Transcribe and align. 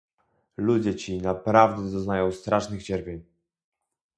Ludzie 0.57 0.95
ci 0.95 1.17
naprawdę 1.21 1.91
doznają 1.91 2.31
strasznych 2.31 2.83
cierpień 2.83 3.23